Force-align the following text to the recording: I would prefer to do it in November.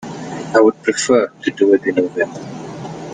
I 0.55 0.59
would 0.59 0.81
prefer 0.81 1.27
to 1.27 1.51
do 1.51 1.75
it 1.75 1.85
in 1.85 1.93
November. 1.93 2.39